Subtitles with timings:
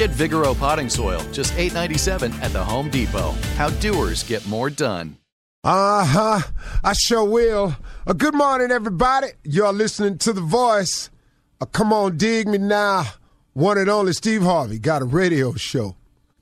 [0.00, 3.32] Get Vigoro potting soil, just $8.97 at the Home Depot.
[3.56, 5.18] How doers get more done.
[5.62, 6.40] Uh huh.
[6.82, 7.76] I sure will.
[8.06, 9.26] Uh, good morning, everybody.
[9.44, 11.10] You're listening to The Voice.
[11.60, 13.08] Uh, come on, dig me now.
[13.52, 15.96] One and only Steve Harvey got a radio show.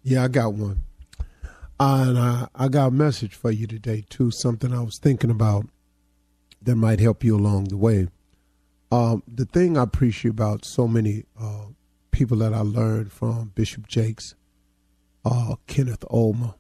[0.05, 0.85] Yeah, I got one.
[1.81, 4.31] Uh, and uh, I got a message for you today, too.
[4.31, 5.67] Something I was thinking about
[6.63, 8.07] that might help you along the way.
[8.93, 11.65] Um, the thing I appreciate about so many uh,
[12.19, 14.35] people that I learned from Bishop Jakes,
[15.25, 16.55] uh, Kenneth Ulmer,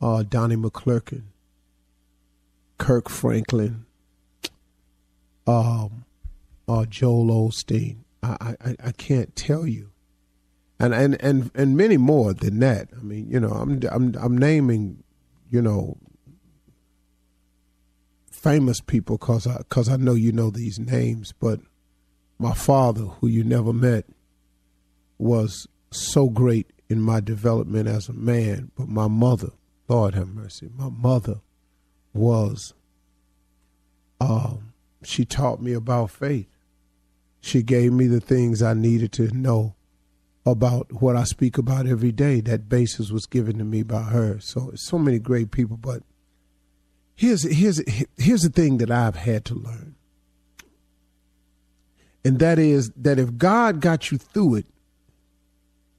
[0.00, 1.24] uh, Donnie McClurkin,
[2.78, 3.86] Kirk Franklin,
[5.48, 6.04] um,
[6.68, 8.04] uh, Joel Osteen.
[8.22, 9.90] I, I, I can't tell you,
[10.78, 12.90] and, and and and many more than that.
[12.96, 15.02] I mean, you know, I'm I'm I'm naming,
[15.50, 15.96] you know,
[18.30, 21.58] famous people because I because I know you know these names, but
[22.38, 24.04] my father, who you never met,
[25.20, 28.70] was so great in my development as a man.
[28.76, 29.50] But my mother,
[29.88, 31.40] Lord have mercy, my mother
[32.12, 32.74] was.
[34.20, 34.72] Um,
[35.02, 36.48] she taught me about faith.
[37.40, 39.74] She gave me the things I needed to know
[40.44, 42.40] about what I speak about every day.
[42.40, 44.38] That basis was given to me by her.
[44.40, 46.02] So so many great people, but
[47.14, 47.82] here's here's
[48.16, 49.94] here's the thing that I've had to learn.
[52.24, 54.66] And that is that if God got you through it,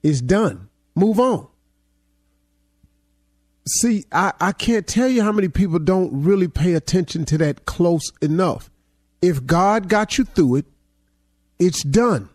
[0.02, 0.68] it's done.
[0.94, 1.48] Move on.
[3.66, 7.64] See, I, I can't tell you how many people don't really pay attention to that
[7.64, 8.70] close enough.
[9.20, 10.66] If God got you through it,
[11.58, 12.28] it's done.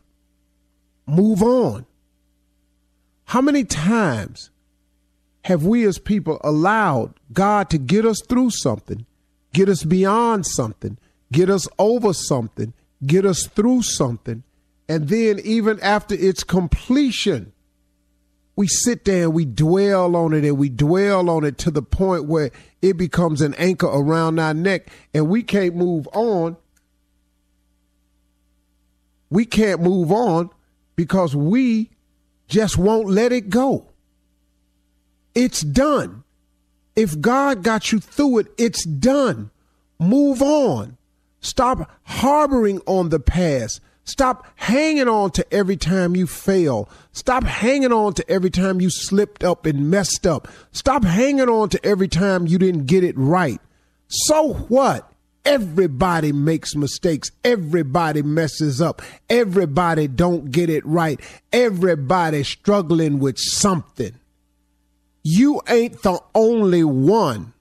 [1.06, 1.86] Move on.
[3.26, 4.52] How many times
[5.44, 9.06] have we as people allowed God to get us through something,
[9.54, 10.98] get us beyond something,
[11.32, 12.74] get us over something,
[13.06, 14.44] get us through something,
[14.88, 17.52] and then even after its completion,
[18.58, 21.84] we sit there and we dwell on it and we dwell on it to the
[21.84, 22.50] point where
[22.82, 26.58] it becomes an anchor around our neck and we can't move on.
[29.30, 30.50] We can't move on
[30.96, 31.92] because we
[32.48, 33.90] just won't let it go.
[35.36, 36.24] It's done.
[36.96, 39.52] If God got you through it, it's done.
[40.00, 40.98] Move on.
[41.42, 43.82] Stop harboring on the past.
[44.08, 46.88] Stop hanging on to every time you fail.
[47.12, 50.48] Stop hanging on to every time you slipped up and messed up.
[50.72, 53.60] Stop hanging on to every time you didn't get it right.
[54.08, 55.12] So what?
[55.44, 57.32] Everybody makes mistakes.
[57.44, 59.02] Everybody messes up.
[59.30, 61.20] Everybody don't get it right.
[61.52, 64.14] Everybody struggling with something.
[65.22, 67.52] You ain't the only one.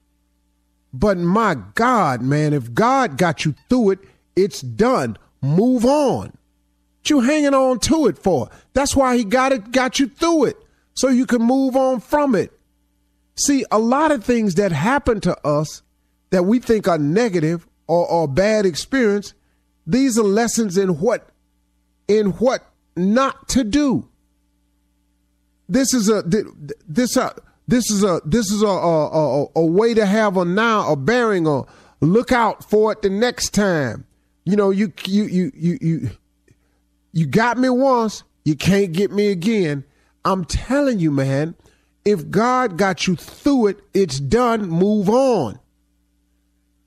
[0.93, 3.99] But my God, man, if God got you through it,
[4.37, 5.17] it's done.
[5.41, 6.33] Move on.
[6.99, 8.49] What you hanging on to it for?
[8.73, 10.57] That's why he got it, got you through it,
[10.93, 12.51] so you can move on from it.
[13.35, 15.83] See, a lot of things that happen to us
[16.31, 19.33] that we think are negative or, or bad experience,
[19.85, 21.29] these are lessons in what
[22.07, 24.09] in what not to do.
[25.69, 27.35] This is a this a
[27.67, 30.95] this is a this is a a, a, a way to have a now a
[30.95, 31.67] bearing or
[32.01, 34.06] look out for it the next time.
[34.47, 36.09] You know, you you you you you
[37.11, 39.83] you got me once, you can't get me again.
[40.23, 41.53] I'm telling you, man,
[42.05, 44.69] if God got you through it, it's done.
[44.69, 45.59] Move on.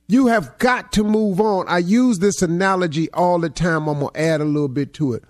[0.09, 1.69] You have got to move on.
[1.69, 3.89] I use this analogy all the time.
[3.89, 5.25] I'm going to add a little bit to it.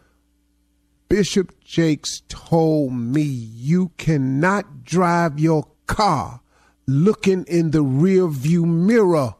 [1.09, 6.43] Bishop Jakes told me you cannot drive your car
[6.87, 9.35] looking in the rear view mirror.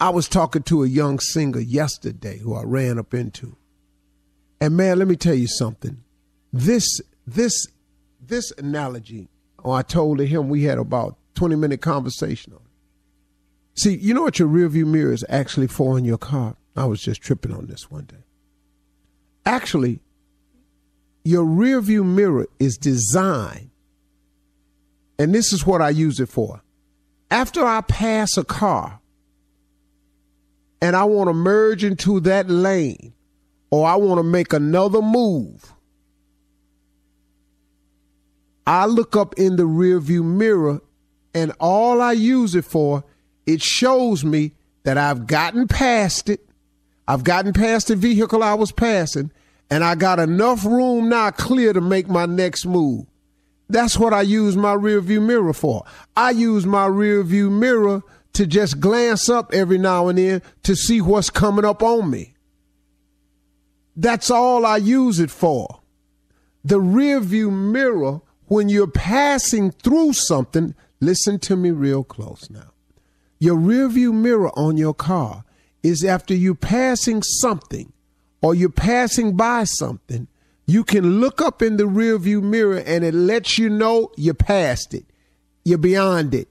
[0.00, 3.56] I was talking to a young singer yesterday who I ran up into.
[4.58, 6.02] And man, let me tell you something.
[6.52, 7.68] This this
[8.20, 9.28] this analogy,
[9.62, 13.80] oh, I told him we had about 20 minute conversation on it.
[13.80, 16.56] See, you know what your rearview mirror is actually for in your car?
[16.76, 18.24] I was just tripping on this one day.
[19.44, 20.00] Actually,
[21.24, 23.70] your rearview mirror is designed,
[25.18, 26.62] and this is what I use it for.
[27.30, 28.99] After I pass a car,
[30.80, 33.12] and I want to merge into that lane
[33.70, 35.72] or I want to make another move,
[38.66, 40.80] I look up in the rearview mirror
[41.34, 43.04] and all I use it for,
[43.46, 44.52] it shows me
[44.84, 46.40] that I've gotten past it.
[47.06, 49.32] I've gotten past the vehicle I was passing
[49.70, 53.06] and I got enough room now clear to make my next move.
[53.68, 55.84] That's what I use my rearview mirror for.
[56.16, 61.00] I use my rearview mirror to just glance up every now and then to see
[61.00, 62.34] what's coming up on me.
[63.96, 65.80] That's all I use it for.
[66.64, 72.72] The rear view mirror, when you're passing through something, listen to me real close now.
[73.38, 75.44] Your rear view mirror on your car
[75.82, 77.92] is after you're passing something
[78.42, 80.28] or you're passing by something,
[80.66, 84.34] you can look up in the rear view mirror and it lets you know you
[84.34, 85.06] passed it.
[85.64, 86.48] You're beyond it.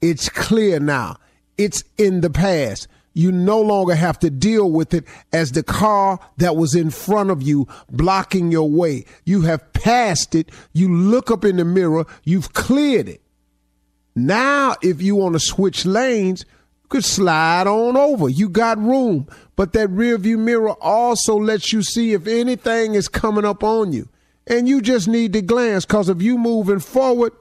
[0.00, 1.16] It's clear now.
[1.56, 2.88] It's in the past.
[3.14, 7.30] You no longer have to deal with it as the car that was in front
[7.30, 9.06] of you blocking your way.
[9.24, 10.50] You have passed it.
[10.72, 12.06] You look up in the mirror.
[12.22, 13.20] You've cleared it.
[14.14, 16.44] Now, if you want to switch lanes,
[16.82, 18.28] you could slide on over.
[18.28, 19.26] You got room.
[19.56, 23.92] But that rear view mirror also lets you see if anything is coming up on
[23.92, 24.08] you.
[24.46, 27.32] And you just need to glance because if you moving forward,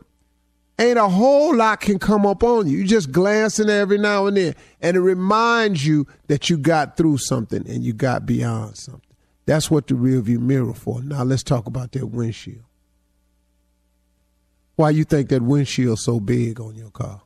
[0.79, 2.79] ain't a whole lot can come up on you.
[2.79, 7.17] You just glancing every now and then, and it reminds you that you got through
[7.17, 9.01] something and you got beyond something.
[9.45, 11.01] That's what the rear view mirror for.
[11.01, 12.63] Now let's talk about that windshield.
[14.75, 17.21] Why you think that windshield so big on your car?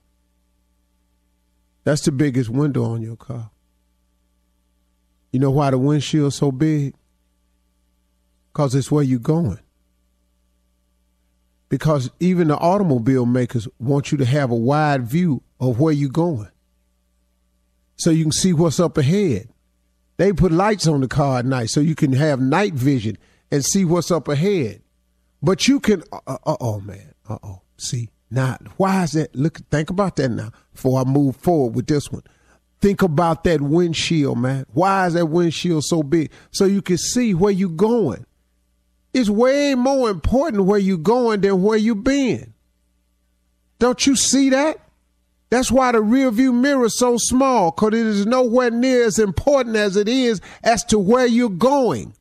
[1.84, 3.50] That's the biggest window on your car.
[5.32, 6.94] You know why the windshield so big?
[8.54, 9.60] Cause it's where you're going
[11.72, 16.10] because even the automobile makers want you to have a wide view of where you're
[16.10, 16.50] going
[17.96, 19.48] so you can see what's up ahead.
[20.18, 23.18] They put lights on the car at night so you can have night vision
[23.50, 24.82] and see what's up ahead.
[25.42, 27.62] But you can, uh oh, man, uh oh.
[27.78, 29.34] See, now, why is that?
[29.34, 32.24] Look, think about that now before I move forward with this one.
[32.82, 34.66] Think about that windshield, man.
[34.74, 36.32] Why is that windshield so big?
[36.52, 38.26] So you can see where you're going.
[39.14, 42.54] It's way more important where you're going than where you've been.
[43.80, 44.78] Don't you see that?
[45.50, 49.20] That's why the rear view mirror is so small, because it is nowhere near as
[49.20, 52.14] important as it is as to where you're going.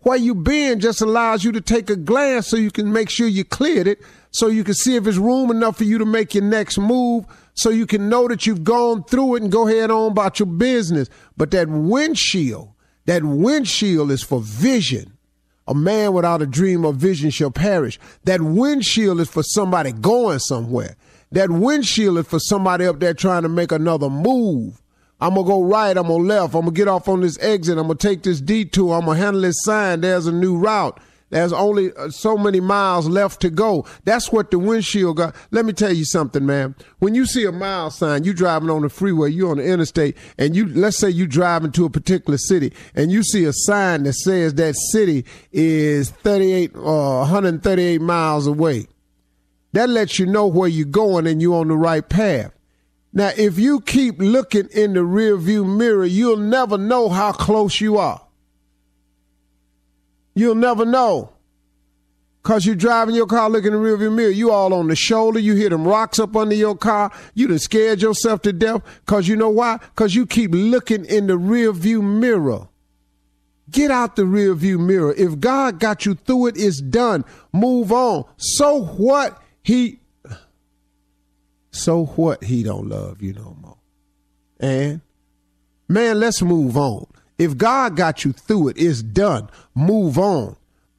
[0.00, 3.26] Where you've been just allows you to take a glance so you can make sure
[3.26, 4.02] you cleared it,
[4.32, 7.24] so you can see if it's room enough for you to make your next move,
[7.54, 10.46] so you can know that you've gone through it and go ahead on about your
[10.46, 11.08] business.
[11.36, 12.70] But that windshield,
[13.06, 15.11] that windshield is for vision.
[15.68, 17.98] A man without a dream or vision shall perish.
[18.24, 20.96] That windshield is for somebody going somewhere.
[21.30, 24.82] That windshield is for somebody up there trying to make another move.
[25.20, 25.96] I'm gonna go right.
[25.96, 26.54] I'm gonna left.
[26.54, 27.78] I'm gonna get off on this exit.
[27.78, 28.94] I'm gonna take this detour.
[28.94, 30.00] I'm gonna handle this sign.
[30.00, 30.98] There's a new route.
[31.32, 33.86] There's only uh, so many miles left to go.
[34.04, 35.34] That's what the windshield got.
[35.50, 36.74] Let me tell you something, man.
[36.98, 40.14] When you see a mile sign, you driving on the freeway, you on the interstate,
[40.36, 44.02] and you let's say you driving to a particular city, and you see a sign
[44.02, 48.86] that says that city is 38 or uh, 138 miles away.
[49.72, 52.52] That lets you know where you're going and you're on the right path.
[53.14, 57.96] Now, if you keep looking in the rearview mirror, you'll never know how close you
[57.96, 58.20] are.
[60.34, 61.32] You'll never know.
[62.42, 64.30] Cause you're driving your car looking in the rearview mirror.
[64.30, 65.38] You all on the shoulder.
[65.38, 67.12] You hear them rocks up under your car.
[67.34, 68.82] You done scared yourself to death.
[69.06, 69.78] Cause you know why?
[69.94, 72.68] Cause you keep looking in the rearview mirror.
[73.70, 75.14] Get out the rearview mirror.
[75.16, 77.24] If God got you through it, it's done.
[77.52, 78.24] Move on.
[78.36, 79.40] So what?
[79.62, 80.00] He
[81.70, 83.78] so what he don't love you no more.
[84.58, 85.00] And
[85.88, 87.06] man, let's move on.
[87.38, 89.48] If God got you through it, it's done.
[89.74, 90.56] Move on.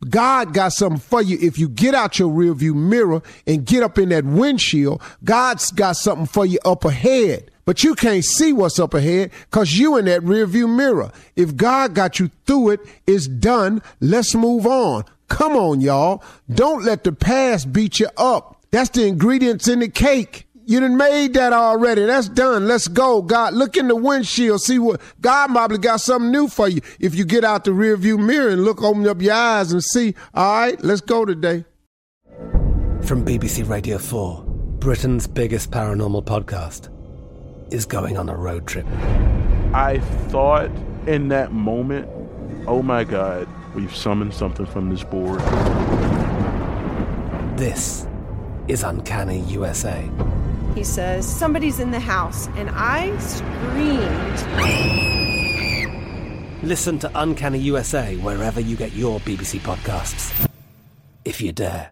[0.10, 1.38] God got something for you.
[1.42, 5.94] If you get out your rearview mirror and get up in that windshield, God's got
[5.94, 7.50] something for you up ahead.
[7.66, 11.12] But you can't see what's up ahead because you in that rearview mirror.
[11.36, 13.82] If God got you through it, it's done.
[14.02, 15.06] Let's move on.
[15.30, 16.22] Come on, y'all.
[16.54, 18.58] Don't let the past beat you up.
[18.72, 20.46] That's the ingredients in the cake.
[20.66, 22.06] You done made that already.
[22.06, 22.68] That's done.
[22.68, 23.22] Let's go.
[23.22, 24.62] God, look in the windshield.
[24.62, 26.82] See what God probably got something new for you.
[27.00, 29.84] If you get out the rear view mirror and look, open up your eyes and
[29.84, 30.16] see.
[30.34, 31.66] All right, let's go today.
[33.02, 34.44] From BBC Radio 4,
[34.80, 36.90] Britain's biggest paranormal podcast
[37.74, 38.86] is going on a road trip.
[39.74, 40.70] I thought
[41.08, 42.08] in that moment,
[42.68, 45.42] oh my God, we've summoned something from this board.
[47.58, 48.08] This
[48.70, 50.10] is Uncanny USA.
[50.76, 52.48] He says, Somebody's in the house.
[52.56, 54.40] And I screamed.
[56.64, 60.50] Listen to Uncanny USA wherever you get your BBC podcasts,
[61.26, 61.92] if you dare.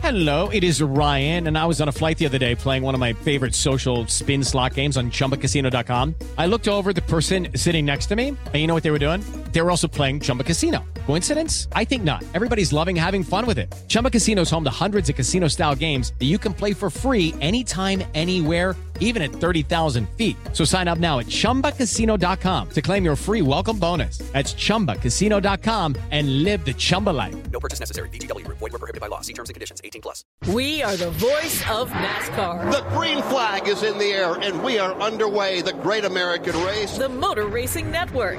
[0.00, 2.94] Hello, it is Ryan, and I was on a flight the other day playing one
[2.94, 6.16] of my favorite social spin slot games on chumbacasino.com.
[6.36, 8.98] I looked over the person sitting next to me, and you know what they were
[8.98, 9.22] doing?
[9.52, 10.84] They were also playing Chumba Casino.
[11.06, 11.66] Coincidence?
[11.72, 12.22] I think not.
[12.34, 13.74] Everybody's loving having fun with it.
[13.88, 16.88] Chumba Casino is home to hundreds of casino style games that you can play for
[16.88, 20.36] free anytime, anywhere, even at 30,000 feet.
[20.52, 24.18] So sign up now at chumbacasino.com to claim your free welcome bonus.
[24.32, 27.50] That's chumbacasino.com and live the Chumba life.
[27.50, 28.08] No purchase necessary.
[28.10, 29.22] VGW, void, were prohibited by law.
[29.22, 30.24] See terms and conditions 18 plus.
[30.52, 32.70] We are the voice of NASCAR.
[32.70, 35.62] The green flag is in the air, and we are underway.
[35.62, 36.96] The great American race.
[36.98, 38.38] The Motor Racing Network.